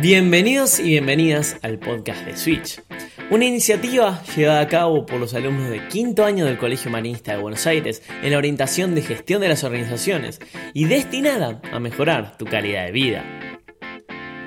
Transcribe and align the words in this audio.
Bienvenidos 0.00 0.78
y 0.78 0.84
bienvenidas 0.84 1.56
al 1.62 1.80
podcast 1.80 2.24
de 2.24 2.36
Switch, 2.36 2.80
una 3.30 3.46
iniciativa 3.46 4.22
llevada 4.36 4.60
a 4.60 4.68
cabo 4.68 5.04
por 5.04 5.18
los 5.18 5.34
alumnos 5.34 5.70
de 5.70 5.88
quinto 5.88 6.24
año 6.24 6.44
del 6.44 6.56
Colegio 6.56 6.88
Marinista 6.88 7.32
de 7.32 7.42
Buenos 7.42 7.66
Aires 7.66 8.04
en 8.22 8.30
la 8.30 8.38
orientación 8.38 8.94
de 8.94 9.02
gestión 9.02 9.40
de 9.40 9.48
las 9.48 9.64
organizaciones 9.64 10.38
y 10.72 10.84
destinada 10.84 11.60
a 11.72 11.80
mejorar 11.80 12.38
tu 12.38 12.44
calidad 12.44 12.86
de 12.86 12.92
vida. 12.92 13.24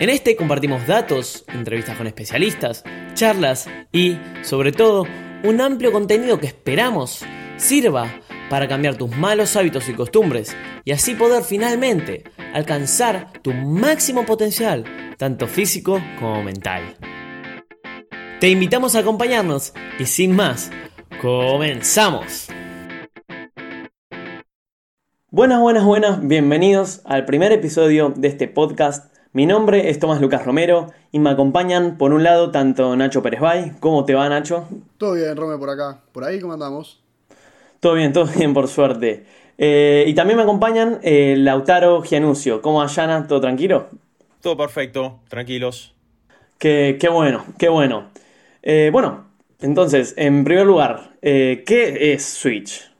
En 0.00 0.10
este 0.10 0.34
compartimos 0.34 0.84
datos, 0.88 1.44
entrevistas 1.54 1.96
con 1.96 2.08
especialistas, 2.08 2.82
charlas 3.14 3.68
y, 3.92 4.18
sobre 4.42 4.72
todo, 4.72 5.06
un 5.44 5.60
amplio 5.60 5.92
contenido 5.92 6.40
que 6.40 6.48
esperamos 6.48 7.24
sirva 7.56 8.20
para 8.50 8.66
cambiar 8.66 8.96
tus 8.96 9.16
malos 9.16 9.54
hábitos 9.54 9.88
y 9.88 9.92
costumbres 9.92 10.56
y 10.84 10.90
así 10.90 11.14
poder 11.14 11.44
finalmente 11.44 12.24
alcanzar 12.56 13.34
tu 13.42 13.52
máximo 13.52 14.24
potencial, 14.24 14.82
tanto 15.18 15.46
físico 15.46 16.00
como 16.18 16.42
mental. 16.42 16.96
Te 18.40 18.48
invitamos 18.48 18.96
a 18.96 19.00
acompañarnos 19.00 19.74
y 19.98 20.06
sin 20.06 20.34
más, 20.34 20.70
comenzamos. 21.20 22.48
Buenas, 25.30 25.60
buenas, 25.60 25.84
buenas, 25.84 26.26
bienvenidos 26.26 27.02
al 27.04 27.26
primer 27.26 27.52
episodio 27.52 28.14
de 28.16 28.28
este 28.28 28.48
podcast. 28.48 29.14
Mi 29.34 29.44
nombre 29.44 29.90
es 29.90 29.98
Tomás 29.98 30.22
Lucas 30.22 30.46
Romero 30.46 30.94
y 31.12 31.18
me 31.18 31.28
acompañan 31.28 31.98
por 31.98 32.14
un 32.14 32.22
lado 32.22 32.52
tanto 32.52 32.96
Nacho 32.96 33.22
Pérez 33.22 33.40
Bay. 33.40 33.72
¿Cómo 33.80 34.06
te 34.06 34.14
va 34.14 34.30
Nacho? 34.30 34.66
Todo 34.96 35.12
bien, 35.12 35.36
Rome, 35.36 35.58
por 35.58 35.68
acá. 35.68 36.00
¿Por 36.10 36.24
ahí 36.24 36.40
cómo 36.40 36.54
andamos? 36.54 37.02
Todo 37.80 37.92
bien, 37.92 38.14
todo 38.14 38.24
bien, 38.34 38.54
por 38.54 38.66
suerte. 38.66 39.26
Eh, 39.58 40.04
y 40.06 40.14
también 40.14 40.36
me 40.36 40.42
acompañan 40.42 40.98
eh, 41.02 41.34
Lautaro 41.38 42.02
Gianusio. 42.02 42.60
¿Cómo 42.60 42.82
allana? 42.82 43.26
¿Todo 43.26 43.40
tranquilo? 43.40 43.88
Todo 44.40 44.56
perfecto, 44.56 45.20
tranquilos. 45.28 45.94
Qué, 46.58 46.98
bueno, 47.10 47.44
qué 47.58 47.68
bueno. 47.68 48.10
Eh, 48.62 48.90
bueno, 48.92 49.26
entonces, 49.60 50.14
en 50.16 50.44
primer 50.44 50.66
lugar, 50.66 51.16
¿qué 51.20 52.12
es 52.12 52.24
Switch? 52.24 52.90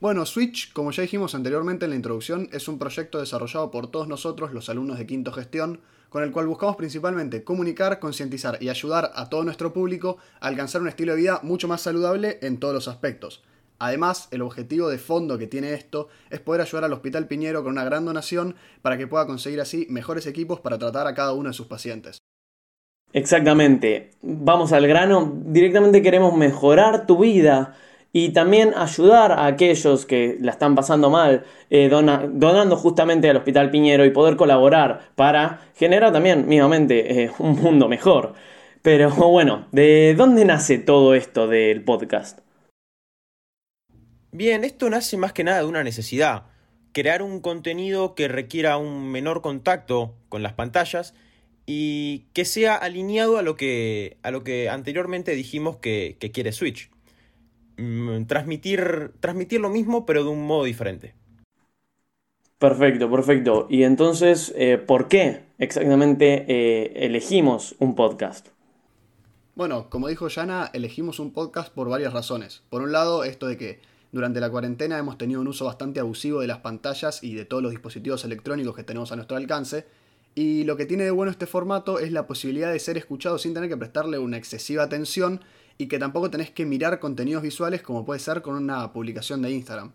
Bueno, 0.00 0.24
Switch, 0.24 0.72
como 0.72 0.90
ya 0.92 1.02
dijimos 1.02 1.34
anteriormente 1.34 1.84
en 1.84 1.90
la 1.90 1.96
introducción, 1.96 2.48
es 2.52 2.68
un 2.68 2.78
proyecto 2.78 3.18
desarrollado 3.18 3.70
por 3.70 3.90
todos 3.90 4.08
nosotros, 4.08 4.52
los 4.52 4.68
alumnos 4.70 4.98
de 4.98 5.06
Quinto 5.06 5.32
Gestión, 5.32 5.80
con 6.08 6.22
el 6.22 6.32
cual 6.32 6.46
buscamos 6.46 6.76
principalmente 6.76 7.44
comunicar, 7.44 7.98
concientizar 7.98 8.58
y 8.60 8.68
ayudar 8.68 9.12
a 9.14 9.28
todo 9.28 9.44
nuestro 9.44 9.72
público 9.72 10.18
a 10.40 10.48
alcanzar 10.48 10.80
un 10.80 10.88
estilo 10.88 11.12
de 11.12 11.20
vida 11.20 11.40
mucho 11.42 11.68
más 11.68 11.82
saludable 11.82 12.38
en 12.42 12.58
todos 12.58 12.74
los 12.74 12.88
aspectos. 12.88 13.42
Además, 13.80 14.28
el 14.30 14.42
objetivo 14.42 14.90
de 14.90 14.98
fondo 14.98 15.38
que 15.38 15.46
tiene 15.46 15.72
esto 15.72 16.08
es 16.28 16.38
poder 16.38 16.60
ayudar 16.60 16.84
al 16.84 16.92
Hospital 16.92 17.26
Piñero 17.26 17.62
con 17.62 17.72
una 17.72 17.84
gran 17.84 18.04
donación 18.04 18.54
para 18.82 18.98
que 18.98 19.06
pueda 19.06 19.26
conseguir 19.26 19.58
así 19.58 19.86
mejores 19.88 20.26
equipos 20.26 20.60
para 20.60 20.78
tratar 20.78 21.06
a 21.06 21.14
cada 21.14 21.32
uno 21.32 21.48
de 21.48 21.54
sus 21.54 21.66
pacientes. 21.66 22.18
Exactamente. 23.14 24.10
Vamos 24.20 24.72
al 24.72 24.86
grano. 24.86 25.32
Directamente 25.46 26.02
queremos 26.02 26.36
mejorar 26.36 27.06
tu 27.06 27.20
vida 27.20 27.74
y 28.12 28.34
también 28.34 28.74
ayudar 28.76 29.32
a 29.32 29.46
aquellos 29.46 30.04
que 30.04 30.36
la 30.40 30.52
están 30.52 30.74
pasando 30.74 31.08
mal, 31.08 31.44
eh, 31.70 31.88
donando 31.88 32.76
justamente 32.76 33.30
al 33.30 33.38
Hospital 33.38 33.70
Piñero 33.70 34.04
y 34.04 34.10
poder 34.10 34.36
colaborar 34.36 35.08
para 35.14 35.62
generar 35.74 36.12
también, 36.12 36.46
mismamente, 36.46 37.24
eh, 37.24 37.30
un 37.38 37.58
mundo 37.62 37.88
mejor. 37.88 38.34
Pero 38.82 39.10
bueno, 39.10 39.68
¿de 39.72 40.14
dónde 40.14 40.44
nace 40.44 40.76
todo 40.76 41.14
esto 41.14 41.48
del 41.48 41.82
podcast? 41.82 42.40
Bien, 44.32 44.62
esto 44.62 44.88
nace 44.88 45.16
más 45.16 45.32
que 45.32 45.42
nada 45.42 45.58
de 45.58 45.66
una 45.66 45.82
necesidad. 45.82 46.44
Crear 46.92 47.22
un 47.22 47.40
contenido 47.40 48.14
que 48.14 48.28
requiera 48.28 48.76
un 48.76 49.10
menor 49.10 49.42
contacto 49.42 50.14
con 50.28 50.42
las 50.42 50.52
pantallas 50.52 51.14
y 51.66 52.26
que 52.32 52.44
sea 52.44 52.76
alineado 52.76 53.38
a 53.38 53.42
lo 53.42 53.56
que, 53.56 54.18
a 54.22 54.30
lo 54.30 54.44
que 54.44 54.68
anteriormente 54.68 55.34
dijimos 55.34 55.76
que, 55.76 56.16
quiere 56.32 56.52
Switch. 56.52 56.90
Mm, 57.76 58.24
transmitir, 58.26 59.12
transmitir 59.20 59.60
lo 59.60 59.70
mismo 59.70 60.06
pero 60.06 60.22
de 60.22 60.30
un 60.30 60.46
modo 60.46 60.64
diferente. 60.64 61.14
Perfecto, 62.58 63.10
perfecto. 63.10 63.66
Y 63.68 63.82
entonces, 63.82 64.52
eh, 64.56 64.78
¿por 64.78 65.08
qué 65.08 65.44
exactamente 65.58 66.44
eh, 66.46 67.06
elegimos 67.06 67.74
un 67.78 67.94
podcast? 67.96 68.48
Bueno, 69.56 69.90
como 69.90 70.08
dijo 70.08 70.28
Yana, 70.28 70.70
elegimos 70.72 71.18
un 71.18 71.32
podcast 71.32 71.72
por 71.72 71.88
varias 71.88 72.12
razones. 72.12 72.62
Por 72.70 72.82
un 72.82 72.92
lado, 72.92 73.24
esto 73.24 73.46
de 73.46 73.56
que 73.56 73.80
durante 74.12 74.40
la 74.40 74.50
cuarentena 74.50 74.98
hemos 74.98 75.18
tenido 75.18 75.40
un 75.40 75.48
uso 75.48 75.66
bastante 75.66 76.00
abusivo 76.00 76.40
de 76.40 76.48
las 76.48 76.58
pantallas 76.58 77.22
y 77.22 77.34
de 77.34 77.44
todos 77.44 77.62
los 77.62 77.70
dispositivos 77.70 78.24
electrónicos 78.24 78.74
que 78.74 78.82
tenemos 78.82 79.12
a 79.12 79.16
nuestro 79.16 79.36
alcance. 79.36 79.86
Y 80.34 80.64
lo 80.64 80.76
que 80.76 80.86
tiene 80.86 81.04
de 81.04 81.10
bueno 81.10 81.30
este 81.30 81.46
formato 81.46 81.98
es 81.98 82.10
la 82.12 82.26
posibilidad 82.26 82.72
de 82.72 82.78
ser 82.78 82.96
escuchado 82.96 83.38
sin 83.38 83.54
tener 83.54 83.68
que 83.68 83.76
prestarle 83.76 84.18
una 84.18 84.36
excesiva 84.36 84.82
atención 84.82 85.40
y 85.78 85.86
que 85.86 85.98
tampoco 85.98 86.30
tenés 86.30 86.50
que 86.50 86.66
mirar 86.66 86.98
contenidos 86.98 87.42
visuales 87.42 87.82
como 87.82 88.04
puede 88.04 88.20
ser 88.20 88.42
con 88.42 88.54
una 88.54 88.92
publicación 88.92 89.42
de 89.42 89.50
Instagram. 89.50 89.92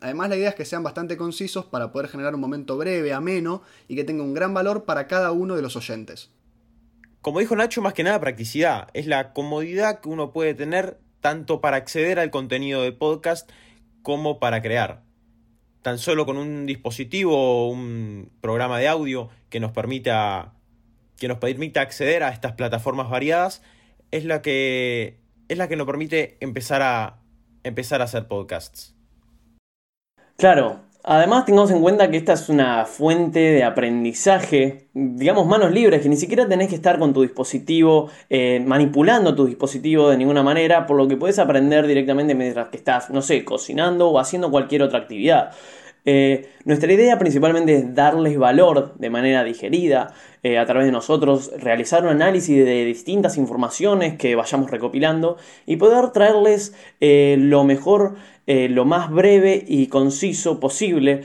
Además 0.00 0.28
la 0.28 0.36
idea 0.36 0.50
es 0.50 0.54
que 0.54 0.64
sean 0.64 0.82
bastante 0.82 1.16
concisos 1.16 1.64
para 1.64 1.90
poder 1.90 2.08
generar 2.08 2.34
un 2.34 2.40
momento 2.40 2.76
breve, 2.76 3.12
ameno 3.12 3.62
y 3.88 3.96
que 3.96 4.04
tenga 4.04 4.22
un 4.22 4.34
gran 4.34 4.54
valor 4.54 4.84
para 4.84 5.06
cada 5.06 5.32
uno 5.32 5.56
de 5.56 5.62
los 5.62 5.76
oyentes. 5.76 6.30
Como 7.20 7.40
dijo 7.40 7.56
Nacho, 7.56 7.82
más 7.82 7.94
que 7.94 8.04
nada 8.04 8.20
practicidad. 8.20 8.88
Es 8.94 9.06
la 9.06 9.32
comodidad 9.32 10.00
que 10.00 10.08
uno 10.08 10.32
puede 10.32 10.54
tener 10.54 11.00
tanto 11.20 11.60
para 11.60 11.76
acceder 11.76 12.18
al 12.18 12.30
contenido 12.30 12.82
de 12.82 12.92
podcast 12.92 13.50
como 14.02 14.38
para 14.38 14.62
crear. 14.62 15.02
Tan 15.82 15.98
solo 15.98 16.26
con 16.26 16.36
un 16.36 16.66
dispositivo 16.66 17.36
o 17.36 17.68
un 17.68 18.30
programa 18.40 18.78
de 18.78 18.88
audio 18.88 19.28
que 19.50 19.60
nos 19.60 19.72
permita 19.72 20.52
que 21.18 21.28
nos 21.28 21.38
permita 21.38 21.80
acceder 21.80 22.22
a 22.22 22.28
estas 22.28 22.52
plataformas 22.52 23.08
variadas 23.08 23.62
es 24.10 24.24
la 24.24 24.42
que 24.42 25.18
es 25.48 25.58
la 25.58 25.68
que 25.68 25.76
nos 25.76 25.86
permite 25.86 26.36
empezar 26.40 26.82
a 26.82 27.20
empezar 27.62 28.00
a 28.00 28.04
hacer 28.04 28.28
podcasts. 28.28 28.94
Claro, 30.36 30.80
Además, 31.08 31.44
tengamos 31.44 31.70
en 31.70 31.80
cuenta 31.80 32.10
que 32.10 32.16
esta 32.16 32.32
es 32.32 32.48
una 32.48 32.84
fuente 32.84 33.38
de 33.38 33.62
aprendizaje, 33.62 34.88
digamos, 34.92 35.46
manos 35.46 35.70
libres, 35.70 36.02
que 36.02 36.08
ni 36.08 36.16
siquiera 36.16 36.48
tenés 36.48 36.68
que 36.68 36.74
estar 36.74 36.98
con 36.98 37.12
tu 37.12 37.22
dispositivo, 37.22 38.10
eh, 38.28 38.60
manipulando 38.66 39.32
tu 39.32 39.46
dispositivo 39.46 40.10
de 40.10 40.16
ninguna 40.16 40.42
manera, 40.42 40.84
por 40.84 40.96
lo 40.96 41.06
que 41.06 41.16
puedes 41.16 41.38
aprender 41.38 41.86
directamente 41.86 42.34
mientras 42.34 42.70
que 42.70 42.78
estás, 42.78 43.10
no 43.10 43.22
sé, 43.22 43.44
cocinando 43.44 44.08
o 44.10 44.18
haciendo 44.18 44.50
cualquier 44.50 44.82
otra 44.82 44.98
actividad. 44.98 45.52
Eh, 46.04 46.50
nuestra 46.64 46.92
idea 46.92 47.18
principalmente 47.20 47.76
es 47.76 47.94
darles 47.94 48.36
valor 48.36 48.94
de 48.96 49.10
manera 49.10 49.44
digerida 49.44 50.12
eh, 50.42 50.58
a 50.58 50.66
través 50.66 50.86
de 50.86 50.92
nosotros, 50.92 51.52
realizar 51.56 52.02
un 52.02 52.10
análisis 52.10 52.64
de 52.64 52.84
distintas 52.84 53.36
informaciones 53.36 54.16
que 54.16 54.34
vayamos 54.34 54.72
recopilando 54.72 55.36
y 55.66 55.76
poder 55.76 56.10
traerles 56.10 56.74
lo 57.00 57.62
mejor, 57.62 58.16
lo 58.46 58.84
más 58.84 59.10
breve 59.10 59.64
y 59.66 59.88
conciso 59.88 60.60
posible 60.60 61.24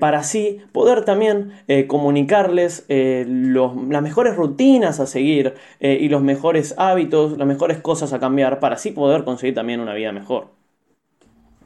para 0.00 0.20
así 0.20 0.60
poder 0.72 1.04
también 1.04 1.52
comunicarles 1.86 2.86
las 2.88 4.02
mejores 4.02 4.36
rutinas 4.36 4.98
a 4.98 5.06
seguir 5.06 5.54
y 5.80 6.08
los 6.08 6.22
mejores 6.22 6.74
hábitos, 6.78 7.36
las 7.36 7.46
mejores 7.46 7.78
cosas 7.78 8.12
a 8.12 8.20
cambiar 8.20 8.58
para 8.58 8.76
así 8.76 8.90
poder 8.90 9.24
conseguir 9.24 9.54
también 9.54 9.80
una 9.80 9.92
vida 9.92 10.12
mejor 10.12 10.62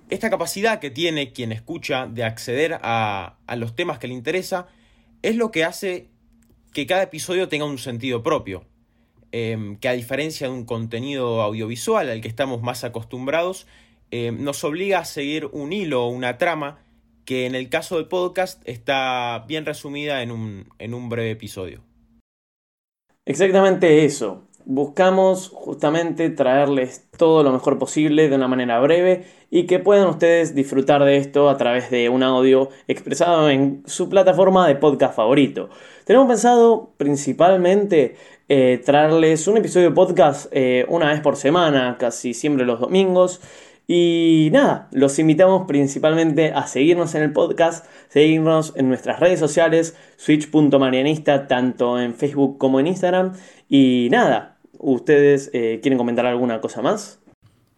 esta 0.09 0.31
capacidad 0.31 0.79
que 0.79 0.91
tiene 0.91 1.33
quien 1.33 1.53
escucha 1.53 2.07
de 2.07 2.25
acceder 2.25 2.79
a, 2.83 3.39
los 3.57 3.75
temas 3.75 3.99
que 3.99 4.09
le 4.09 4.15
interesa 4.15 4.69
es 5.23 5.37
lo 5.37 5.51
que 5.51 5.65
hace 5.65 6.11
que 6.73 6.87
cada 6.87 7.03
episodio 7.03 7.49
tenga 7.49 7.65
un 7.65 7.79
sentido 7.79 8.23
propio. 8.23 8.65
Em, 9.33 9.77
que 9.77 9.89
a 9.89 9.93
diferencia 9.93 10.47
de 10.47 10.55
un 10.55 10.65
contenido 10.65 11.43
audiovisual 11.43 12.09
al 12.09 12.21
que 12.21 12.29
estamos 12.29 12.63
más 12.63 12.85
acostumbrados, 12.85 13.67
em, 14.11 14.43
nos 14.43 14.63
obliga 14.65 15.01
a 15.01 15.05
seguir 15.05 15.47
un 15.53 15.73
hilo 15.73 16.05
o 16.05 16.09
una 16.09 16.39
trama 16.39 16.79
que 17.25 17.47
en 17.47 17.55
el 17.55 17.69
caso 17.69 17.97
del 17.97 18.07
podcast 18.07 18.63
está 18.67 19.45
bien 19.49 19.67
resumida 19.67 20.23
en 20.23 20.31
un, 20.31 20.69
en 20.79 20.95
un 20.95 21.09
breve 21.09 21.33
episodio. 21.33 21.83
Exactamente 23.27 24.05
eso. 24.05 24.45
Buscamos 24.65 25.49
justamente 25.49 26.31
traerles 26.31 27.09
todo 27.17 27.43
lo 27.43 27.53
mejor 27.53 27.79
posible 27.79 28.29
de 28.29 28.37
una 28.37 28.49
manera 28.49 28.81
breve 28.81 29.25
y 29.51 29.67
que 29.67 29.79
puedan 29.79 30.09
ustedes 30.09 30.55
disfrutar 30.55 31.05
de 31.05 31.17
esto 31.17 31.49
a 31.49 31.57
través 31.57 31.91
de 31.91 32.09
un 32.09 32.23
audio 32.23 32.69
expresado 32.89 33.49
en 33.49 33.83
su 33.87 34.09
plataforma 34.09 34.67
de 34.67 34.75
podcast 34.77 35.15
favorito. 35.15 35.71
Tenemos 36.05 36.29
pensado 36.29 36.93
principalmente 36.97 38.17
eh, 38.49 38.81
traerles 38.85 39.47
un 39.49 39.57
episodio 39.57 39.91
de 39.91 39.95
podcast 39.95 40.47
eh, 40.53 40.85
una 40.89 41.11
vez 41.11 41.21
por 41.21 41.37
semana, 41.37 41.97
casi 41.99 42.35
siempre 42.35 42.65
los 42.65 42.81
domingos. 42.81 43.41
Y 43.87 44.51
nada, 44.53 44.89
los 44.91 45.19
invitamos 45.19 45.67
principalmente 45.69 46.53
a 46.53 46.67
seguirnos 46.67 47.15
en 47.15 47.23
el 47.23 47.33
podcast, 47.33 47.87
seguirnos 48.09 48.73
en 48.77 48.89
nuestras 48.89 49.21
redes 49.21 49.39
sociales, 49.39 49.97
switch.marianista, 50.17 51.47
tanto 51.47 52.01
en 52.01 52.15
Facebook 52.15 52.59
como 52.59 52.81
en 52.81 52.89
Instagram. 52.89 53.35
Y 53.69 54.09
nada, 54.11 54.57
¿Ustedes 54.79 55.51
eh, 55.53 55.81
quieren 55.83 55.99
comentar 55.99 56.27
alguna 56.27 56.61
cosa 56.61 56.83
más? 56.83 57.19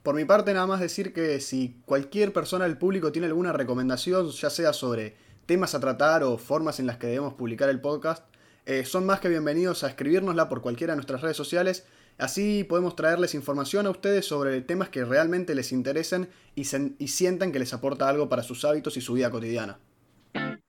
Por 0.03 0.15
mi 0.15 0.25
parte, 0.25 0.53
nada 0.55 0.67
más 0.67 0.81
decir 0.81 1.13
que 1.13 1.41
si 1.41 1.81
cualquier 1.85 2.33
persona 2.33 2.65
del 2.65 2.79
público 2.79 3.13
tiene 3.13 3.27
alguna 3.27 3.53
recomendación, 3.53 4.31
ya 4.31 4.51
sea 4.51 4.73
sobre 4.73 5.17
temas 5.47 5.75
a 5.75 5.81
tratar 5.81 6.23
o 6.23 6.39
formas 6.39 6.81
en 6.81 6.87
las 6.87 6.99
que 6.99 7.09
debemos 7.09 7.35
publicar 7.35 7.69
el 7.69 7.81
podcast, 7.81 8.25
eh, 8.67 8.85
son 8.85 9.07
más 9.07 9.21
que 9.21 9.29
bienvenidos 9.29 9.85
a 9.85 9.89
escribirnosla 9.89 10.49
por 10.49 10.61
cualquiera 10.61 10.93
de 10.93 10.97
nuestras 10.97 11.21
redes 11.21 11.37
sociales. 11.37 11.87
Así 12.19 12.65
podemos 12.65 12.97
traerles 12.97 13.35
información 13.35 13.87
a 13.87 13.91
ustedes 13.91 14.27
sobre 14.27 14.61
temas 14.61 14.89
que 14.89 15.05
realmente 15.05 15.55
les 15.55 15.71
interesen 15.71 16.29
y, 16.57 16.65
sientan 16.65 17.53
que 17.53 17.61
les 17.61 17.73
aporta 17.73 18.09
algo 18.09 18.29
para 18.29 18.43
sus 18.43 18.65
hábitos 18.65 18.97
y 18.97 19.01
su 19.01 19.15
vida 19.15 19.31
cotidiana. 19.31 19.79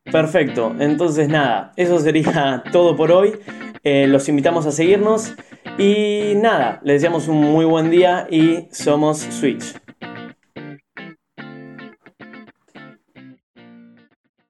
Perfecto, 0.03 0.75
entonces 0.79 1.27
nada, 1.27 1.73
eso 1.75 1.99
sería 1.99 2.63
todo 2.71 2.95
por 2.95 3.11
hoy. 3.11 3.33
Eh, 3.83 4.05
los 4.07 4.29
invitamos 4.29 4.67
a 4.67 4.71
seguirnos 4.71 5.33
y 5.79 6.33
nada, 6.35 6.79
les 6.83 7.01
deseamos 7.01 7.27
un 7.27 7.37
muy 7.37 7.65
buen 7.65 7.89
día 7.89 8.27
y 8.29 8.67
somos 8.71 9.17
Switch. 9.17 9.73